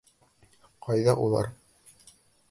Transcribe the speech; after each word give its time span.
Ҡайҙа 0.87 1.13
улар? 1.25 1.51